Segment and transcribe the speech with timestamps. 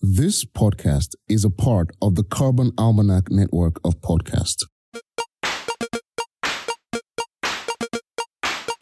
[0.00, 4.64] This podcast is a part of the Carbon Almanac network of podcasts.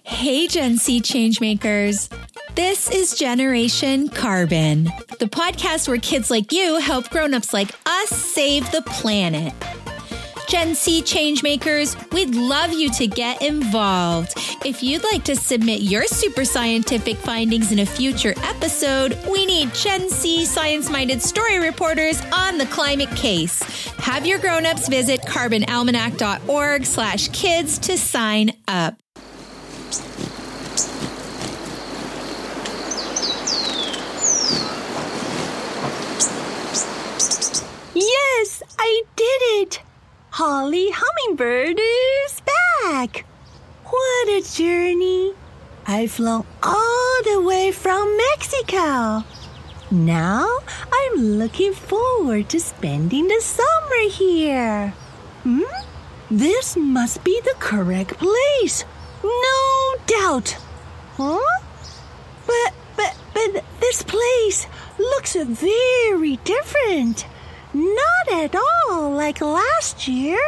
[0.02, 2.12] Hey, Gen C changemakers.
[2.54, 4.84] This is Generation Carbon,
[5.18, 9.54] the podcast where kids like you help grown-ups like us save the planet.
[10.48, 14.34] Gen C changemakers, we'd love you to get involved.
[14.64, 19.72] If you'd like to submit your super scientific findings in a future episode, we need
[19.74, 23.62] Gen C science minded story reporters on the climate case.
[23.98, 28.98] Have your grown-ups visit carbonalmanac.org slash kids to sign up.
[37.94, 39.82] Yes, I did it!
[40.36, 43.26] Holly Hummingbird is back!
[43.84, 45.34] What a journey!
[45.86, 49.24] I've flown all the way from Mexico.
[49.90, 50.48] Now
[50.90, 54.94] I'm looking forward to spending the summer here.
[55.42, 55.68] Hmm?
[56.30, 58.86] This must be the correct place.
[59.22, 60.56] No doubt.
[61.18, 61.60] Huh?
[62.46, 64.66] But but but this place
[64.98, 67.26] looks very different.
[67.74, 70.38] Not at all like last year.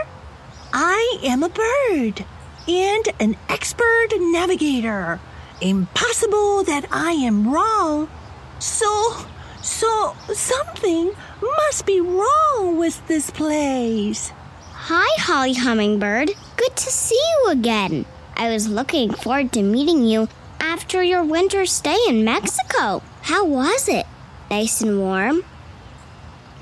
[0.74, 2.24] I am a bird
[2.68, 5.20] and an expert navigator.
[5.60, 8.10] Impossible that I am wrong.
[8.58, 9.24] So,
[9.62, 14.32] so something must be wrong with this place.
[14.72, 16.30] Hi, Holly Hummingbird.
[16.56, 18.04] Good to see you again.
[18.36, 20.28] I was looking forward to meeting you
[20.60, 23.02] after your winter stay in Mexico.
[23.22, 24.04] How was it?
[24.50, 25.44] Nice and warm?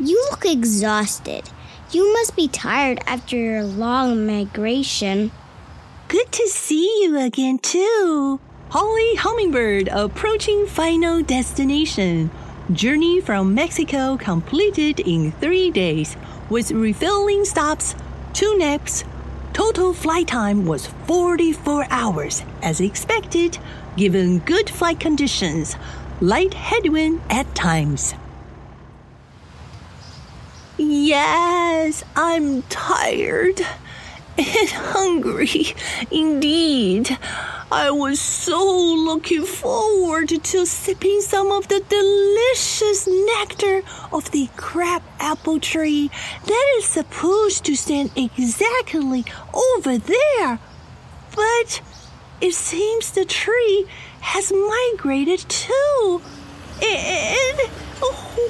[0.00, 1.50] You look exhausted.
[1.90, 5.30] You must be tired after your long migration.
[6.08, 8.40] Good to see you again, too.
[8.70, 12.30] Holly Hummingbird approaching final destination.
[12.72, 16.16] Journey from Mexico completed in three days
[16.48, 17.94] with refilling stops,
[18.32, 19.04] two naps.
[19.52, 23.58] Total flight time was 44 hours, as expected,
[23.98, 25.76] given good flight conditions.
[26.22, 28.14] Light headwind at times.
[31.04, 33.60] Yes, I'm tired
[34.38, 35.74] and hungry
[36.12, 37.18] indeed.
[37.72, 43.82] I was so looking forward to sipping some of the delicious nectar
[44.12, 46.08] of the crab apple tree
[46.46, 50.60] that is supposed to stand exactly over there.
[51.34, 51.82] But
[52.40, 53.86] it seems the tree
[54.20, 56.22] has migrated too.
[56.80, 57.58] And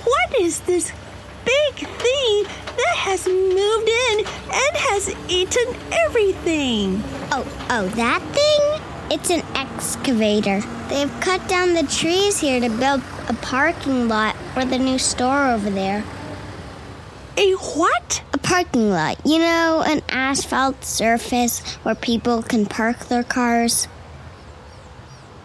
[0.04, 0.92] what is this
[1.44, 2.44] big thing
[2.76, 7.03] that has moved in and has eaten everything.
[7.30, 8.82] Oh, oh, that thing?
[9.10, 10.60] It's an excavator.
[10.88, 15.50] They've cut down the trees here to build a parking lot for the new store
[15.50, 16.04] over there.
[17.36, 18.22] A what?
[18.32, 19.19] A parking lot.
[19.25, 23.88] You know, an asphalt surface where people can park their cars.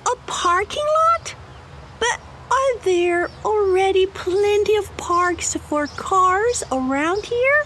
[0.06, 1.36] A parking lot?
[2.00, 2.20] But
[2.68, 7.64] are there already plenty of parks for cars around here?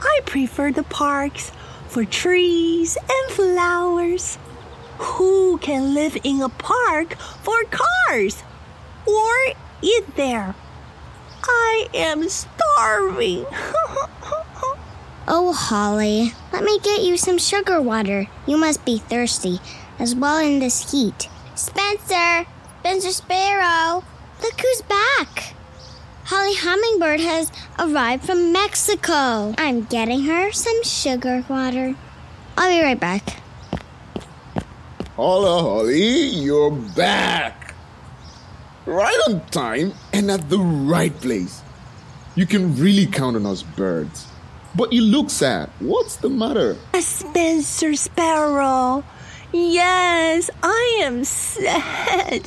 [0.00, 1.52] I prefer the parks
[1.88, 4.38] for trees and flowers.
[4.98, 8.42] Who can live in a park for cars
[9.06, 9.34] or
[9.82, 10.54] eat there?
[11.44, 13.46] I am starving.
[15.28, 18.26] oh, Holly, let me get you some sugar water.
[18.46, 19.60] You must be thirsty,
[19.98, 21.28] as well in this heat.
[21.54, 22.46] Spencer!
[22.80, 24.04] Spencer Sparrow!
[24.40, 25.54] Look who's back!
[26.24, 29.54] Holly Hummingbird has arrived from Mexico.
[29.58, 31.96] I'm getting her some sugar water.
[32.56, 33.40] I'll be right back.
[35.16, 37.74] Holla, Holly, you're back!
[38.86, 41.60] Right on time and at the right place.
[42.36, 44.28] You can really count on us birds.
[44.76, 45.70] But you look sad.
[45.80, 46.76] What's the matter?
[46.94, 49.02] A Spencer Sparrow.
[49.50, 52.46] Yes, I am sad.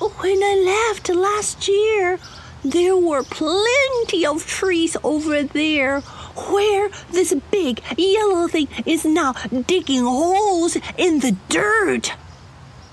[0.00, 2.18] When I left last year,
[2.64, 9.34] there were plenty of trees over there where this big yellow thing is now
[9.68, 12.14] digging holes in the dirt.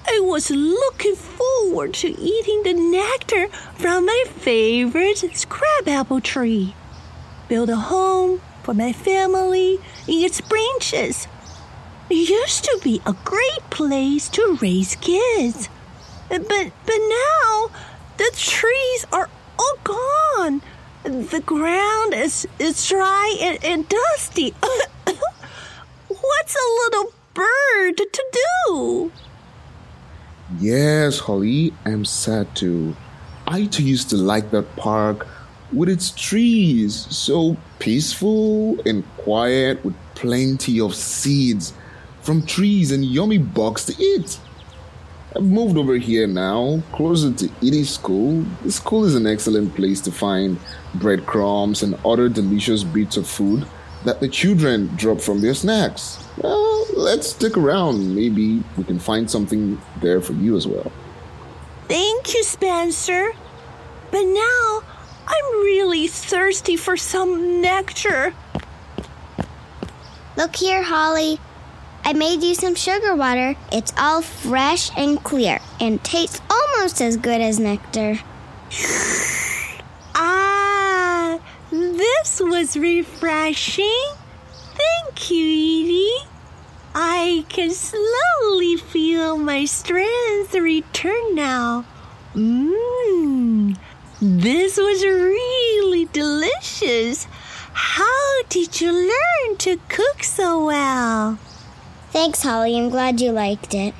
[0.07, 6.75] I was looking forward to eating the nectar from my favorite crabapple tree.
[7.47, 11.27] Build a home for my family in its branches.
[12.09, 15.69] Used to be a great place to raise kids.
[16.27, 17.69] But but now
[18.17, 19.29] the trees are
[19.59, 20.61] all gone.
[21.03, 24.51] The ground is, is dry and, and dusty.
[26.07, 29.11] What's a little bird to do?
[30.59, 32.95] Yes, Holly, I'm sad too.
[33.47, 35.27] I too used to like that park
[35.71, 41.73] with its trees, so peaceful and quiet with plenty of seeds
[42.29, 44.37] from trees and yummy bugs to eat.
[45.35, 48.45] I've moved over here now, closer to Edie's school.
[48.63, 50.59] The school is an excellent place to find
[50.93, 53.65] breadcrumbs and other delicious bits of food
[54.05, 56.23] that the children drop from their snacks.
[56.37, 58.13] Well, let's stick around.
[58.13, 60.91] Maybe we can find something there for you as well.
[61.87, 63.31] Thank you, Spencer.
[64.11, 64.83] But now
[65.25, 68.35] I'm really thirsty for some nectar.
[70.37, 71.39] Look here, Holly.
[72.09, 73.55] I made you some sugar water.
[73.71, 78.17] It's all fresh and clear and tastes almost as good as nectar.
[80.15, 81.39] ah,
[81.69, 84.05] this was refreshing.
[84.73, 86.25] Thank you, Edie.
[86.95, 91.85] I can slowly feel my strength return now.
[92.33, 93.77] Mmm,
[94.19, 97.27] this was really delicious.
[97.73, 101.18] How did you learn to cook so well?
[102.19, 102.77] Thanks, Holly.
[102.77, 103.93] I'm glad you liked it.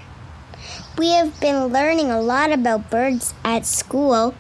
[0.98, 4.36] We have been learning a lot about birds at school.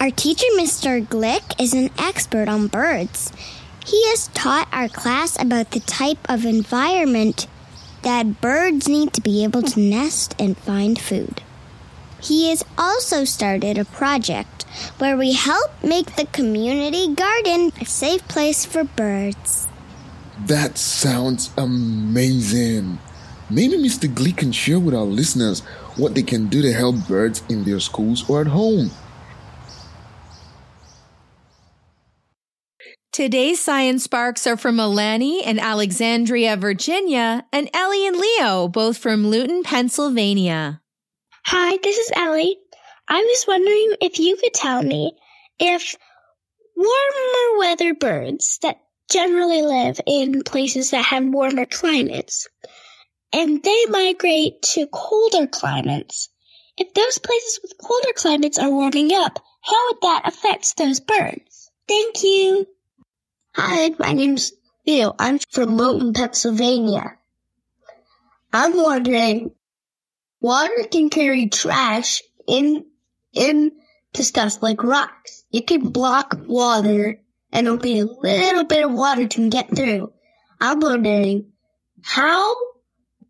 [0.00, 1.06] Our teacher, Mr.
[1.06, 3.30] Glick, is an expert on birds.
[3.84, 7.46] He has taught our class about the type of environment
[8.00, 11.42] that birds need to be able to nest and find food.
[12.22, 14.62] He has also started a project
[14.96, 19.68] where we help make the community garden a safe place for birds.
[20.44, 22.98] That sounds amazing.
[23.48, 24.12] Maybe Mr.
[24.12, 25.60] Glick can share with our listeners
[25.96, 28.90] what they can do to help birds in their schools or at home.
[33.12, 39.28] Today's Science Sparks are from Alani and Alexandria, Virginia, and Ellie and Leo, both from
[39.28, 40.82] Luton, Pennsylvania.
[41.46, 42.58] Hi, this is Ellie.
[43.08, 45.12] I was wondering if you could tell me
[45.58, 45.96] if
[46.76, 48.80] warmer weather birds that
[49.10, 52.48] generally live in places that have warmer climates
[53.32, 56.30] and they migrate to colder climates.
[56.78, 61.70] If those places with colder climates are warming up, how would that affect those birds?
[61.88, 62.66] Thank you.
[63.54, 64.52] Hi, my name's
[64.84, 65.14] Theo.
[65.18, 67.18] I'm from Milton, Pennsylvania.
[68.52, 69.52] I'm wondering,
[70.40, 72.86] water can carry trash in
[73.32, 73.72] in
[74.14, 75.44] to stuff like rocks.
[75.52, 77.20] It can block water,
[77.56, 80.12] and only a little bit of water can get through.
[80.60, 81.52] I'm wondering,
[82.02, 82.54] how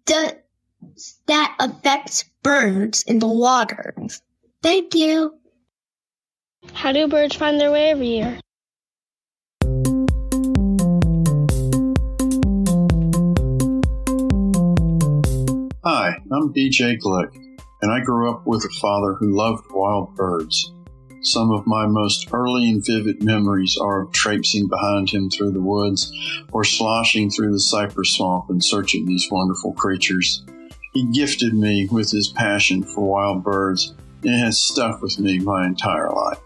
[0.04, 0.32] does
[1.26, 3.94] that affect birds in the water?
[4.64, 5.38] Thank you.
[6.72, 8.40] How do birds find their way every year?
[15.84, 17.32] Hi, I'm BJ Glick,
[17.80, 20.72] and I grew up with a father who loved wild birds.
[21.26, 25.60] Some of my most early and vivid memories are of traipsing behind him through the
[25.60, 26.12] woods
[26.52, 30.44] or sloshing through the cypress swamp in search of these wonderful creatures.
[30.92, 33.92] He gifted me with his passion for wild birds,
[34.22, 36.38] and it has stuck with me my entire life.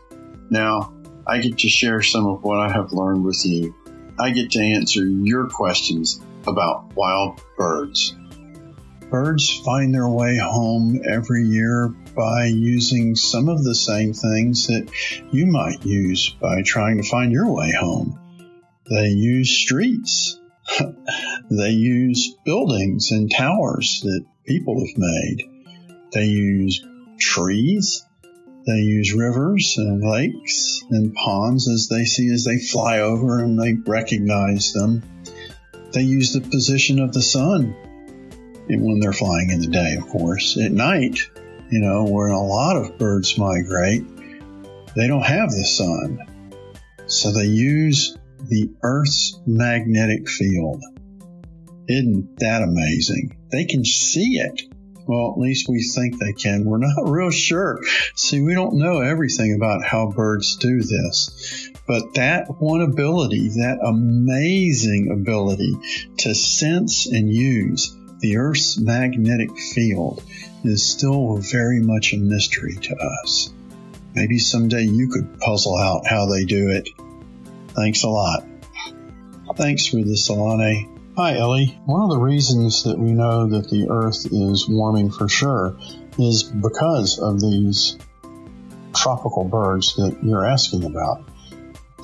[0.48, 0.94] Now,
[1.26, 3.74] I get to share some of what I have learned with you.
[4.18, 8.16] I get to answer your questions about wild birds.
[9.10, 14.86] Birds find their way home every year by using some of the same things that
[15.32, 18.18] you might use by trying to find your way home.
[18.90, 20.38] They use streets.
[21.50, 25.38] they use buildings and towers that people have made.
[26.12, 26.84] They use
[27.18, 28.04] trees.
[28.66, 33.58] They use rivers and lakes and ponds as they see as they fly over and
[33.58, 35.02] they recognize them.
[35.92, 37.74] They use the position of the sun
[38.68, 40.58] and when they're flying in the day, of course.
[40.58, 41.18] At night,
[41.70, 44.04] you know, where a lot of birds migrate,
[44.96, 46.18] they don't have the sun.
[47.06, 48.16] So they use
[48.48, 50.82] the Earth's magnetic field.
[51.88, 53.36] Isn't that amazing?
[53.50, 54.62] They can see it.
[55.06, 56.64] Well, at least we think they can.
[56.64, 57.80] We're not real sure.
[58.14, 61.70] See, we don't know everything about how birds do this.
[61.86, 65.74] But that one ability, that amazing ability
[66.18, 70.22] to sense and use the Earth's magnetic field
[70.62, 73.52] is still very much a mystery to us.
[74.14, 76.88] Maybe someday you could puzzle out how they do it.
[77.68, 78.44] Thanks a lot.
[79.56, 80.88] Thanks for this, Alani.
[81.16, 81.78] Hi, Ellie.
[81.86, 85.76] One of the reasons that we know that the Earth is warming for sure
[86.18, 87.98] is because of these
[88.94, 91.24] tropical birds that you're asking about.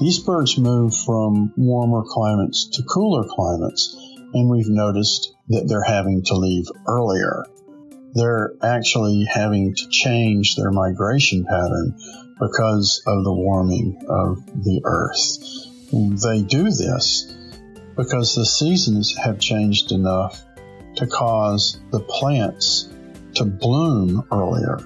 [0.01, 3.97] These birds move from warmer climates to cooler climates,
[4.35, 7.45] and we've noticed that they're having to leave earlier.
[8.15, 11.95] they're actually having to change their migration pattern
[12.41, 15.39] because of the warming of the earth.
[16.23, 17.37] They do this
[17.95, 20.43] because the seasons have changed enough
[20.97, 22.89] to cause the plants
[23.35, 24.79] to bloom earlier.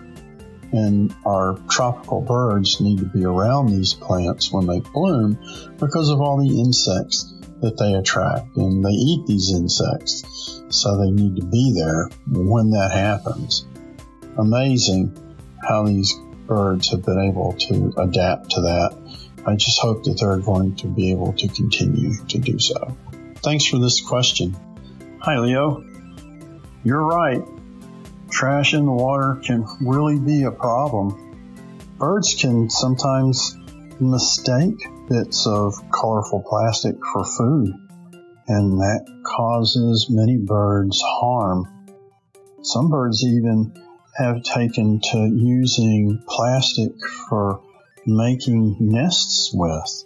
[0.73, 5.39] And our tropical birds need to be around these plants when they bloom
[5.79, 8.57] because of all the insects that they attract.
[8.57, 10.23] And they eat these insects,
[10.71, 13.67] so they need to be there when that happens.
[14.39, 15.17] Amazing
[15.67, 16.15] how these
[16.47, 18.97] birds have been able to adapt to that.
[19.47, 22.97] I just hope that they're going to be able to continue to do so.
[23.37, 24.57] Thanks for this question.
[25.21, 25.85] Hi, Leo.
[26.85, 27.43] You're right.
[28.31, 31.37] Trash in the water can really be a problem.
[31.99, 33.57] Birds can sometimes
[34.01, 37.75] mistake bits of colorful plastic for food,
[38.51, 41.69] and that causes many birds harm.
[42.63, 43.81] Some birds even
[44.17, 46.91] have taken to using plastic
[47.29, 47.63] for
[48.05, 50.05] making nests with.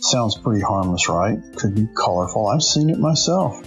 [0.00, 1.38] Sounds pretty harmless, right?
[1.56, 2.46] Could be colorful.
[2.46, 3.62] I've seen it myself.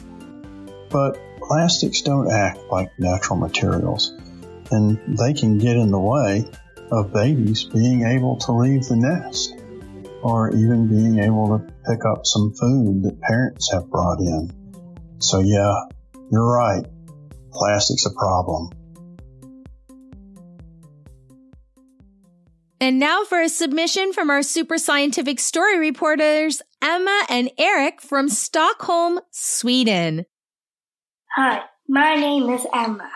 [0.89, 4.13] But plastics don't act like natural materials,
[4.71, 6.43] and they can get in the way
[6.89, 9.56] of babies being able to leave the nest
[10.21, 14.51] or even being able to pick up some food that parents have brought in.
[15.19, 15.73] So yeah,
[16.31, 16.85] you're right.
[17.51, 18.69] Plastic's a problem.
[22.79, 28.29] And now for a submission from our super scientific story reporters, Emma and Erik from
[28.29, 30.25] Stockholm, Sweden.
[31.35, 33.09] Hi, my name is Emma.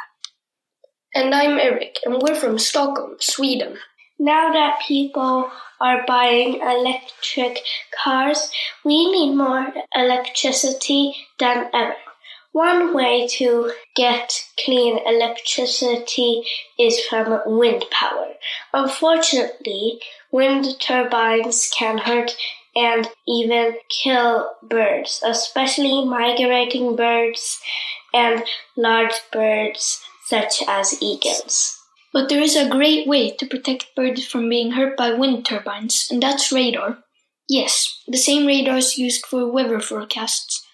[1.13, 3.77] And I'm Erik, and we're from Stockholm, Sweden.
[4.23, 5.49] Now that people
[5.79, 7.57] are buying electric
[8.03, 8.51] cars,
[8.85, 11.95] we need more electricity than ever.
[12.51, 16.43] One way to get clean electricity
[16.77, 18.33] is from wind power.
[18.71, 19.99] Unfortunately,
[20.31, 22.37] wind turbines can hurt
[22.75, 27.59] and even kill birds, especially migrating birds
[28.13, 28.43] and
[28.77, 31.80] large birds such as eagles.
[32.13, 36.07] But there is a great way to protect birds from being hurt by wind turbines,
[36.11, 36.99] and that's radar.
[37.47, 40.65] Yes, the same radars used for weather forecasts.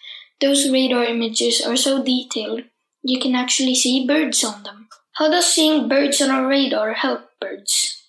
[0.42, 2.64] Those radar images are so detailed,
[3.04, 4.88] you can actually see birds on them.
[5.14, 8.04] How does seeing birds on a radar help birds?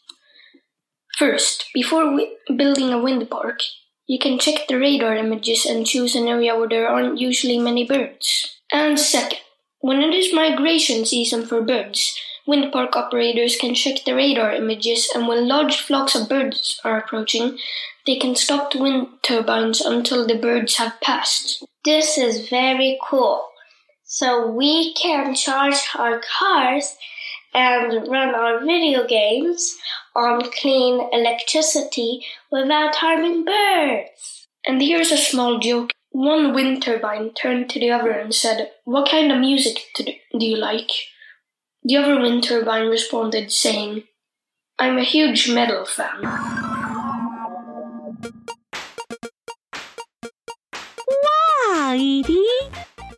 [1.17, 2.19] First, before
[2.55, 3.61] building a wind park,
[4.07, 7.87] you can check the radar images and choose an area where there aren't usually many
[7.87, 8.61] birds.
[8.73, 9.39] And second,
[9.81, 12.19] when it is migration season for birds,
[12.49, 16.97] Wind park operators can check the radar images, and when large flocks of birds are
[16.97, 17.59] approaching,
[18.07, 21.63] they can stop the wind turbines until the birds have passed.
[21.85, 23.47] This is very cool.
[24.05, 26.97] So we can charge our cars
[27.53, 29.77] and run our video games
[30.17, 34.49] on clean electricity without harming birds.
[34.67, 35.91] And here's a small joke.
[36.13, 40.57] One wind turbine turned to the other and said, What kind of music do you
[40.57, 40.91] like?
[41.85, 44.05] The other wind turbine responded, saying,
[44.79, 46.23] I'm a huge metal fan.
[51.23, 52.45] Wow, Edie!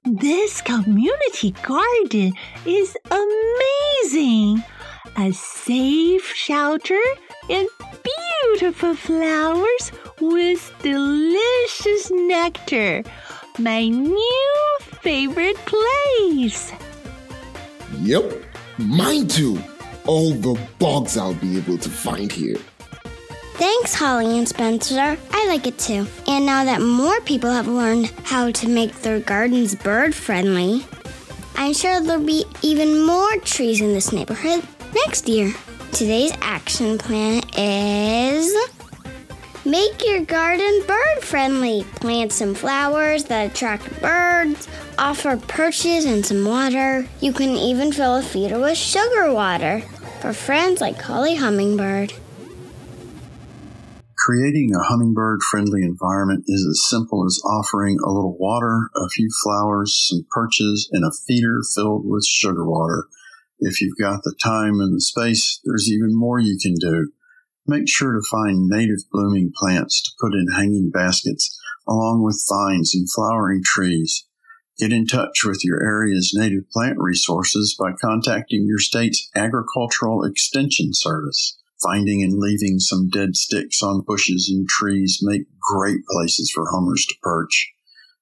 [0.05, 2.35] This community garden
[2.67, 4.63] is amazing!
[5.17, 7.01] A safe shelter
[7.49, 7.69] and
[8.53, 13.03] beautiful flowers with delicious nectar.
[13.59, 16.73] My new favorite place.
[18.01, 18.50] Yep,
[18.81, 19.63] Mine too.
[20.07, 22.57] All the bugs I'll be able to find here.
[23.55, 25.19] Thanks, Holly and Spencer.
[25.31, 26.07] I like it too.
[26.27, 30.87] And now that more people have learned how to make their gardens bird friendly,
[31.57, 35.53] I'm sure there'll be even more trees in this neighborhood next year.
[35.93, 38.51] Today's action plan is
[39.67, 41.85] Make your garden bird friendly.
[41.97, 44.67] Plant some flowers that attract birds.
[44.97, 47.07] Offer perches and some water.
[47.21, 49.83] You can even fill a feeder with sugar water
[50.23, 52.15] for friends like Holly Hummingbird.
[54.17, 59.29] Creating a hummingbird friendly environment is as simple as offering a little water, a few
[59.45, 63.09] flowers, some perches, and a feeder filled with sugar water.
[63.59, 67.13] If you've got the time and the space, there's even more you can do.
[67.67, 72.95] Make sure to find native blooming plants to put in hanging baskets along with vines
[72.95, 74.27] and flowering trees.
[74.79, 80.91] Get in touch with your area's native plant resources by contacting your state's agricultural extension
[80.93, 81.59] service.
[81.83, 87.05] Finding and leaving some dead sticks on bushes and trees make great places for hummers
[87.07, 87.73] to perch.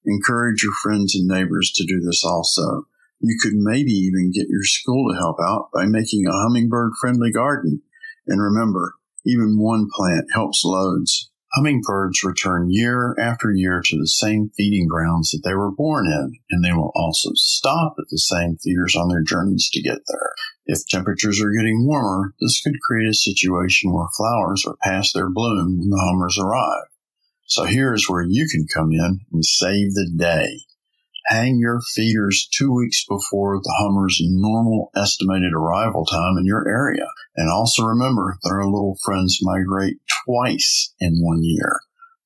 [0.05, 2.87] Encourage your friends and neighbors to do this also.
[3.21, 7.33] You could maybe even get your school to help out by making a hummingbird friendly
[7.33, 7.83] garden.
[8.27, 8.95] And remember,
[9.29, 11.31] even one plant helps loads.
[11.55, 16.39] Hummingbirds return year after year to the same feeding grounds that they were born in,
[16.51, 20.33] and they will also stop at the same feeders on their journeys to get there.
[20.67, 25.31] If temperatures are getting warmer, this could create a situation where flowers are past their
[25.31, 26.89] bloom when the hummers arrive.
[27.47, 30.61] So here's where you can come in and save the day.
[31.29, 37.07] Hang your feeders two weeks before the hummer's normal estimated arrival time in your area.
[37.37, 41.81] And also remember that our little friends migrate twice in one year,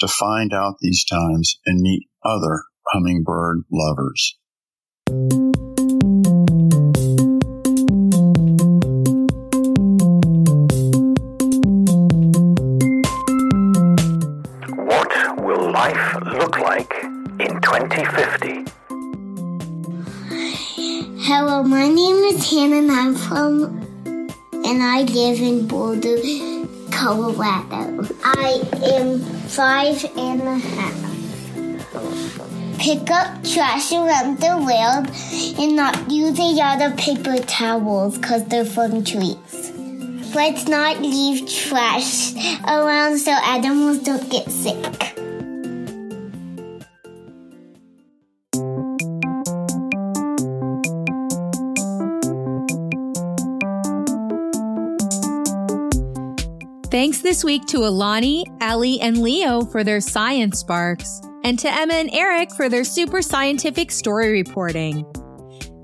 [0.00, 4.36] to find out these times and meet other hummingbird lovers.
[16.52, 16.92] Look like
[17.40, 18.64] in 2050?
[21.22, 23.80] Hello, my name is Hanna and I'm from
[24.52, 26.18] and I live in Boulder,
[26.90, 28.06] Colorado.
[28.22, 30.94] I am five and a half.
[32.78, 35.08] Pick up trash around the world
[35.58, 39.72] and not use a lot of paper towels because they're from trees.
[40.34, 42.34] Let's not leave trash
[42.68, 45.11] around so animals don't get sick.
[56.92, 61.94] Thanks this week to Alani, Ellie, and Leo for their science sparks, and to Emma
[61.94, 65.10] and Erik for their super scientific story reporting.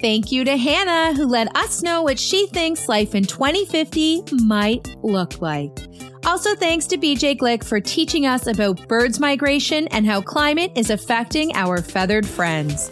[0.02, 4.94] Thank you to Hanna, who let us know what she thinks life in 2050 might
[5.02, 5.78] look like.
[6.26, 10.90] Also, thanks to BJ Glick for teaching us about birds migration and how climate is
[10.90, 12.90] affecting our feathered friends.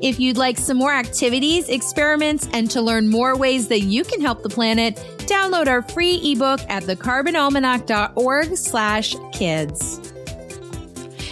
[0.00, 4.20] If you'd like some more activities, experiments, and to learn more ways that you can
[4.20, 10.00] help the planet, download our free ebook at thecarbonalmanac.org slash kids.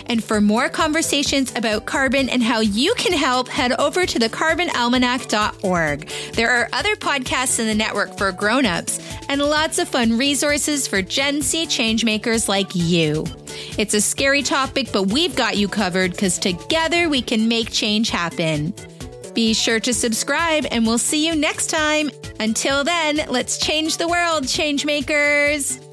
[0.09, 6.09] And for more conversations about carbon and how you can help, head over to thecarbonalmanac.org.
[6.35, 11.02] There are other podcasts in the network for grown-ups and lots of fun resources for
[11.02, 13.26] Gen C changemakers like you.
[13.78, 18.11] It's a scary topic, but we've got you covered because together we can make change
[18.11, 18.74] happen.
[19.35, 22.11] Be sure to subscribe and we'll see you next time.
[22.38, 25.86] Until then, let's change the world, changemakers.